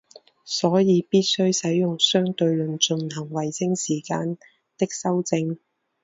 [0.45, 4.35] 所以必须使用相对论进行卫星时间
[4.79, 5.59] 的修正。